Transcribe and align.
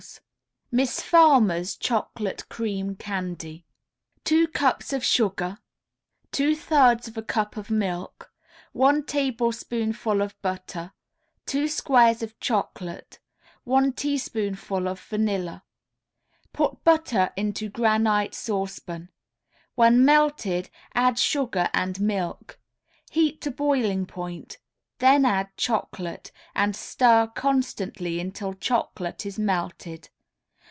_MISS 0.73 1.01
FARMER'S 1.01 1.75
CHOCOLATE 1.75 2.47
CREAM 2.47 2.95
CANDY 2.95 3.65
2 4.23 4.47
cups 4.47 4.93
of 4.93 5.03
sugar, 5.03 5.59
2/3 6.31 7.15
a 7.17 7.21
cup 7.21 7.55
of 7.57 7.69
milk, 7.69 8.31
1 8.71 9.03
tablespoonful 9.05 10.21
of 10.21 10.41
butter, 10.41 10.93
2 11.45 11.67
squares 11.67 12.23
of 12.23 12.39
chocolate, 12.39 13.19
1 13.65 13.91
teaspoonful 13.93 14.87
of 14.87 14.99
vanilla. 14.99 15.63
Put 16.53 16.83
butter 16.85 17.31
into 17.35 17.69
granite 17.69 18.33
saucepan; 18.33 19.11
when 19.75 20.05
melted 20.05 20.69
add 20.95 21.19
sugar 21.19 21.69
and 21.73 21.99
milk. 21.99 22.57
Heat 23.11 23.39
to 23.41 23.51
boiling 23.51 24.05
point; 24.07 24.57
then 24.99 25.25
add 25.25 25.49
chocolate, 25.57 26.31
and 26.55 26.77
stir 26.77 27.27
constantly 27.35 28.19
until 28.21 28.53
chocolate 28.53 29.25
is 29.25 29.37
melted. 29.37 30.09